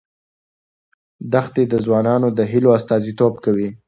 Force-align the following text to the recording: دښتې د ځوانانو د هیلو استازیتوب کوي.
دښتې 1.33 1.63
د 1.67 1.73
ځوانانو 1.85 2.27
د 2.37 2.39
هیلو 2.51 2.69
استازیتوب 2.77 3.33
کوي. 3.45 3.69